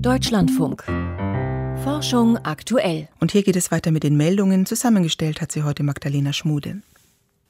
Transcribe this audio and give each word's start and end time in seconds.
Deutschlandfunk. 0.00 0.84
Forschung 1.84 2.38
aktuell. 2.38 3.08
Und 3.20 3.32
hier 3.32 3.42
geht 3.42 3.56
es 3.56 3.70
weiter 3.70 3.90
mit 3.90 4.02
den 4.02 4.16
Meldungen. 4.16 4.66
Zusammengestellt 4.66 5.40
hat 5.40 5.52
sie 5.52 5.62
heute 5.62 5.82
Magdalena 5.82 6.32
Schmude. 6.32 6.82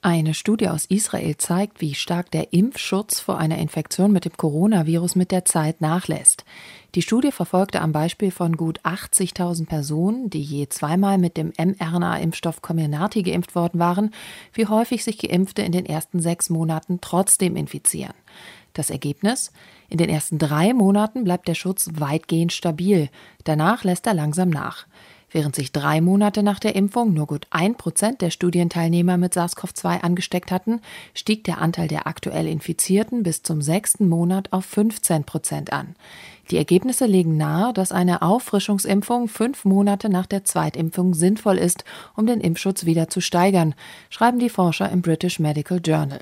Eine 0.06 0.34
Studie 0.34 0.68
aus 0.68 0.84
Israel 0.84 1.38
zeigt, 1.38 1.80
wie 1.80 1.94
stark 1.94 2.30
der 2.30 2.52
Impfschutz 2.52 3.20
vor 3.20 3.38
einer 3.38 3.56
Infektion 3.56 4.12
mit 4.12 4.26
dem 4.26 4.36
Coronavirus 4.36 5.16
mit 5.16 5.30
der 5.30 5.46
Zeit 5.46 5.80
nachlässt. 5.80 6.44
Die 6.94 7.00
Studie 7.00 7.32
verfolgte 7.32 7.80
am 7.80 7.92
Beispiel 7.92 8.30
von 8.30 8.58
gut 8.58 8.82
80.000 8.82 9.64
Personen, 9.64 10.28
die 10.28 10.42
je 10.42 10.68
zweimal 10.68 11.16
mit 11.16 11.38
dem 11.38 11.54
mRNA-Impfstoff 11.56 12.60
Comirnaty 12.60 13.22
geimpft 13.22 13.54
worden 13.54 13.80
waren, 13.80 14.10
wie 14.52 14.66
häufig 14.66 15.04
sich 15.04 15.16
Geimpfte 15.16 15.62
in 15.62 15.72
den 15.72 15.86
ersten 15.86 16.20
sechs 16.20 16.50
Monaten 16.50 17.00
trotzdem 17.00 17.56
infizieren. 17.56 18.12
Das 18.74 18.90
Ergebnis? 18.90 19.52
In 19.88 19.96
den 19.96 20.10
ersten 20.10 20.38
drei 20.38 20.74
Monaten 20.74 21.24
bleibt 21.24 21.48
der 21.48 21.54
Schutz 21.54 21.88
weitgehend 21.94 22.52
stabil, 22.52 23.08
danach 23.44 23.84
lässt 23.84 24.06
er 24.06 24.12
langsam 24.12 24.50
nach. 24.50 24.86
Während 25.34 25.56
sich 25.56 25.72
drei 25.72 26.00
Monate 26.00 26.44
nach 26.44 26.60
der 26.60 26.76
Impfung 26.76 27.12
nur 27.12 27.26
gut 27.26 27.48
ein 27.50 27.74
Prozent 27.74 28.20
der 28.20 28.30
Studienteilnehmer 28.30 29.16
mit 29.16 29.34
SARS-CoV-2 29.34 30.02
angesteckt 30.02 30.52
hatten, 30.52 30.80
stieg 31.12 31.42
der 31.42 31.60
Anteil 31.60 31.88
der 31.88 32.06
aktuell 32.06 32.46
Infizierten 32.46 33.24
bis 33.24 33.42
zum 33.42 33.60
sechsten 33.60 34.08
Monat 34.08 34.52
auf 34.52 34.64
15 34.64 35.24
Prozent 35.24 35.72
an. 35.72 35.96
Die 36.52 36.56
Ergebnisse 36.56 37.06
legen 37.06 37.36
nahe, 37.36 37.72
dass 37.72 37.90
eine 37.90 38.22
Auffrischungsimpfung 38.22 39.26
fünf 39.26 39.64
Monate 39.64 40.08
nach 40.08 40.26
der 40.26 40.44
Zweitimpfung 40.44 41.14
sinnvoll 41.14 41.58
ist, 41.58 41.82
um 42.14 42.26
den 42.26 42.40
Impfschutz 42.40 42.84
wieder 42.84 43.08
zu 43.08 43.20
steigern, 43.20 43.74
schreiben 44.10 44.38
die 44.38 44.50
Forscher 44.50 44.88
im 44.88 45.02
British 45.02 45.40
Medical 45.40 45.80
Journal. 45.84 46.20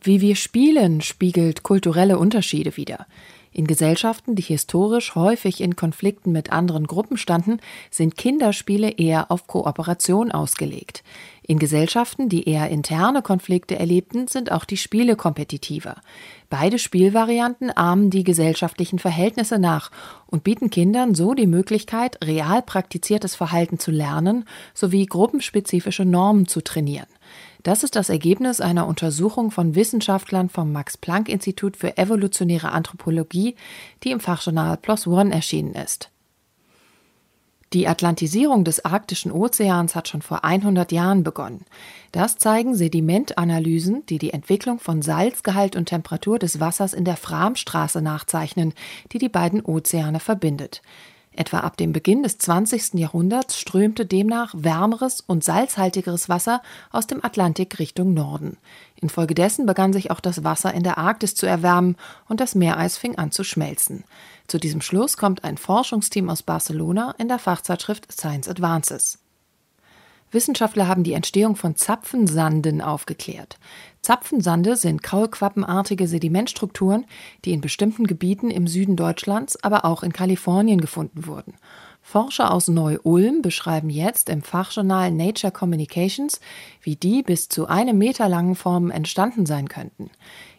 Wie 0.00 0.20
wir 0.20 0.34
spielen, 0.34 1.00
spiegelt 1.00 1.62
kulturelle 1.62 2.18
Unterschiede 2.18 2.76
wider. 2.76 3.06
In 3.54 3.66
Gesellschaften, 3.66 4.34
die 4.34 4.42
historisch 4.42 5.14
häufig 5.14 5.60
in 5.60 5.76
Konflikten 5.76 6.32
mit 6.32 6.52
anderen 6.52 6.86
Gruppen 6.86 7.18
standen, 7.18 7.60
sind 7.90 8.16
Kinderspiele 8.16 8.90
eher 8.90 9.30
auf 9.30 9.46
Kooperation 9.46 10.32
ausgelegt. 10.32 11.02
In 11.44 11.58
Gesellschaften, 11.58 12.30
die 12.30 12.48
eher 12.48 12.70
interne 12.70 13.20
Konflikte 13.20 13.78
erlebten, 13.78 14.26
sind 14.26 14.50
auch 14.52 14.64
die 14.64 14.76
Spiele 14.78 15.16
kompetitiver. 15.16 15.96
Beide 16.48 16.78
Spielvarianten 16.78 17.76
ahmen 17.76 18.08
die 18.08 18.24
gesellschaftlichen 18.24 18.98
Verhältnisse 18.98 19.58
nach 19.58 19.90
und 20.26 20.44
bieten 20.44 20.70
Kindern 20.70 21.14
so 21.14 21.34
die 21.34 21.46
Möglichkeit, 21.46 22.24
real 22.24 22.62
praktiziertes 22.62 23.34
Verhalten 23.34 23.78
zu 23.78 23.90
lernen 23.90 24.44
sowie 24.72 25.04
gruppenspezifische 25.04 26.04
Normen 26.06 26.46
zu 26.46 26.62
trainieren. 26.62 27.08
Das 27.62 27.84
ist 27.84 27.96
das 27.96 28.08
Ergebnis 28.08 28.60
einer 28.60 28.86
Untersuchung 28.86 29.50
von 29.50 29.74
Wissenschaftlern 29.74 30.48
vom 30.48 30.72
Max-Planck-Institut 30.72 31.76
für 31.76 31.96
evolutionäre 31.96 32.72
Anthropologie, 32.72 33.54
die 34.02 34.10
im 34.10 34.20
Fachjournal 34.20 34.76
PLOS 34.76 35.06
ONE 35.06 35.32
erschienen 35.32 35.74
ist. 35.74 36.10
Die 37.72 37.88
Atlantisierung 37.88 38.64
des 38.64 38.84
arktischen 38.84 39.32
Ozeans 39.32 39.94
hat 39.94 40.06
schon 40.06 40.20
vor 40.20 40.44
100 40.44 40.92
Jahren 40.92 41.24
begonnen. 41.24 41.64
Das 42.10 42.36
zeigen 42.36 42.74
Sedimentanalysen, 42.74 44.04
die 44.06 44.18
die 44.18 44.34
Entwicklung 44.34 44.78
von 44.78 45.00
Salzgehalt 45.00 45.74
und 45.74 45.86
Temperatur 45.86 46.38
des 46.38 46.60
Wassers 46.60 46.92
in 46.92 47.06
der 47.06 47.16
Framstraße 47.16 48.02
nachzeichnen, 48.02 48.74
die 49.12 49.18
die 49.18 49.30
beiden 49.30 49.62
Ozeane 49.62 50.20
verbindet. 50.20 50.82
Etwa 51.34 51.60
ab 51.60 51.76
dem 51.78 51.92
Beginn 51.92 52.22
des 52.22 52.36
20. 52.38 52.94
Jahrhunderts 52.94 53.58
strömte 53.58 54.04
demnach 54.04 54.54
wärmeres 54.56 55.20
und 55.20 55.42
salzhaltigeres 55.42 56.28
Wasser 56.28 56.62
aus 56.90 57.06
dem 57.06 57.24
Atlantik 57.24 57.78
Richtung 57.78 58.12
Norden. 58.12 58.58
Infolgedessen 58.96 59.64
begann 59.64 59.92
sich 59.92 60.10
auch 60.10 60.20
das 60.20 60.44
Wasser 60.44 60.74
in 60.74 60.82
der 60.82 60.98
Arktis 60.98 61.34
zu 61.34 61.46
erwärmen 61.46 61.96
und 62.28 62.40
das 62.40 62.54
Meereis 62.54 62.98
fing 62.98 63.16
an 63.16 63.32
zu 63.32 63.44
schmelzen. 63.44 64.04
Zu 64.46 64.58
diesem 64.58 64.82
Schluss 64.82 65.16
kommt 65.16 65.44
ein 65.44 65.56
Forschungsteam 65.56 66.28
aus 66.28 66.42
Barcelona 66.42 67.14
in 67.16 67.28
der 67.28 67.38
Fachzeitschrift 67.38 68.12
Science 68.12 68.48
Advances. 68.48 69.18
Wissenschaftler 70.32 70.88
haben 70.88 71.04
die 71.04 71.12
Entstehung 71.12 71.56
von 71.56 71.76
Zapfensanden 71.76 72.80
aufgeklärt. 72.80 73.58
Zapfensande 74.00 74.76
sind 74.76 75.02
kaulquappenartige 75.02 76.08
Sedimentstrukturen, 76.08 77.04
die 77.44 77.52
in 77.52 77.60
bestimmten 77.60 78.06
Gebieten 78.06 78.50
im 78.50 78.66
Süden 78.66 78.96
Deutschlands, 78.96 79.62
aber 79.62 79.84
auch 79.84 80.02
in 80.02 80.12
Kalifornien 80.12 80.80
gefunden 80.80 81.26
wurden. 81.26 81.54
Forscher 82.02 82.52
aus 82.52 82.66
Neu-Ulm 82.66 83.42
beschreiben 83.42 83.88
jetzt 83.88 84.28
im 84.28 84.42
Fachjournal 84.42 85.12
Nature 85.12 85.52
Communications, 85.52 86.40
wie 86.82 86.96
die 86.96 87.22
bis 87.22 87.48
zu 87.48 87.68
einem 87.68 87.96
Meter 87.96 88.28
langen 88.28 88.56
Formen 88.56 88.90
entstanden 88.90 89.46
sein 89.46 89.68
könnten. 89.68 90.10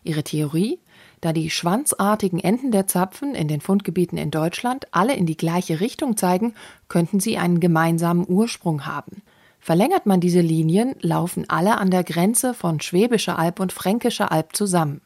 Ihre 0.03 0.24
Theorie? 0.24 0.80
Da 1.20 1.34
die 1.34 1.50
schwanzartigen 1.50 2.40
Enden 2.40 2.72
der 2.72 2.88
Zapfen 2.88 3.36
in 3.36 3.47
den 3.47 3.62
Fundgebieten 3.62 4.18
in 4.18 4.31
Deutschland 4.31 4.88
alle 4.92 5.16
in 5.16 5.26
die 5.26 5.38
gleiche 5.38 5.80
Richtung 5.80 6.18
zeigen, 6.18 6.53
könnten 6.88 7.20
sie 7.20 7.38
einen 7.38 7.59
gemeinsamen 7.59 8.26
Ursprung 8.28 8.86
haben. 8.86 9.22
Verlängert 9.63 10.06
man 10.06 10.19
diese 10.19 10.41
Linien, 10.41 10.94
laufen 11.00 11.46
alle 11.50 11.78
an 11.78 11.90
der 11.90 12.03
Grenze 12.03 12.53
von 12.53 12.81
Schwäbischer 12.81 13.40
Alb 13.40 13.62
und 13.62 13.72
Fränkischer 13.72 14.29
Alb 14.29 14.53
zusammen. 14.57 15.00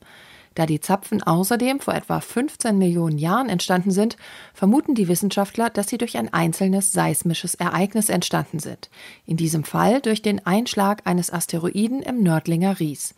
Da 0.56 0.66
die 0.66 0.80
Zapfen 0.80 1.22
außerdem 1.22 1.80
vor 1.80 1.94
etwa 1.94 2.20
15 2.20 2.76
Millionen 2.76 3.20
Jahren 3.20 3.50
entstanden 3.50 3.92
sind, 3.92 4.18
vermuten 4.56 4.96
die 4.96 5.08
Wissenschaftler, 5.08 5.70
dass 5.70 5.90
sie 5.90 6.00
durch 6.00 6.18
ein 6.18 6.34
einzelnes 6.34 6.92
seismisches 6.92 7.54
Ereignis 7.54 8.10
entstanden 8.10 8.58
sind. 8.58 8.90
In 9.28 9.38
diesem 9.38 9.64
Fall 9.64 10.02
durch 10.02 10.24
den 10.24 10.44
Einschlag 10.44 11.04
eines 11.06 11.32
Asteroiden 11.32 12.02
im 12.02 12.24
Nördlinger 12.24 12.80
Ries. 12.80 13.14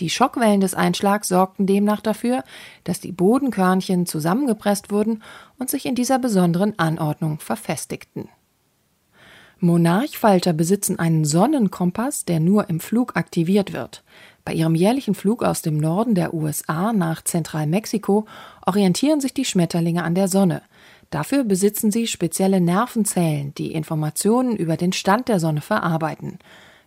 Die 0.00 0.10
Schockwellen 0.10 0.60
des 0.60 0.74
Einschlags 0.74 1.28
sorgten 1.28 1.68
demnach 1.68 2.00
dafür, 2.00 2.42
dass 2.82 2.98
die 2.98 3.12
Bodenkörnchen 3.12 4.06
zusammengepresst 4.06 4.90
wurden 4.90 5.22
und 5.56 5.70
sich 5.70 5.86
in 5.86 5.94
dieser 5.94 6.18
besonderen 6.18 6.76
Anordnung 6.80 7.38
verfestigten. 7.38 8.28
Monarchfalter 9.62 10.52
besitzen 10.52 10.98
einen 10.98 11.24
Sonnenkompass, 11.24 12.24
der 12.24 12.40
nur 12.40 12.68
im 12.70 12.80
Flug 12.80 13.16
aktiviert 13.16 13.72
wird. 13.72 14.02
Bei 14.44 14.54
ihrem 14.54 14.74
jährlichen 14.74 15.14
Flug 15.14 15.42
aus 15.42 15.62
dem 15.62 15.76
Norden 15.76 16.14
der 16.14 16.32
USA 16.32 16.92
nach 16.92 17.22
Zentralmexiko 17.22 18.26
orientieren 18.66 19.20
sich 19.20 19.34
die 19.34 19.44
Schmetterlinge 19.44 20.02
an 20.02 20.14
der 20.14 20.28
Sonne. 20.28 20.62
Dafür 21.10 21.44
besitzen 21.44 21.90
sie 21.90 22.06
spezielle 22.06 22.60
Nervenzellen, 22.60 23.52
die 23.54 23.72
Informationen 23.72 24.56
über 24.56 24.76
den 24.76 24.92
Stand 24.92 25.28
der 25.28 25.40
Sonne 25.40 25.60
verarbeiten. 25.60 26.38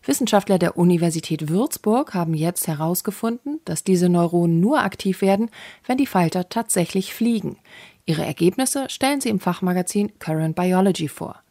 Wissenschaftler 0.06 0.58
der 0.58 0.78
Universität 0.78 1.50
Würzburg 1.50 2.14
haben 2.14 2.34
jetzt 2.34 2.68
herausgefunden, 2.68 3.60
dass 3.66 3.84
diese 3.84 4.10
Neuronen 4.10 4.60
nur 4.60 4.82
aktiv 4.82 5.22
werden, 5.22 5.50
wenn 5.86 5.98
die 5.98 6.08
Falter 6.08 6.50
tatsächlich 6.50 7.14
fliegen. 7.14 7.58
Ihre 8.06 8.26
Ergebnisse 8.26 8.90
stellen 8.90 9.22
sie 9.22 9.30
im 9.30 9.40
Fachmagazin 9.40 10.12
Current 10.20 10.56
Biology 10.56 11.08
vor. 11.08 11.43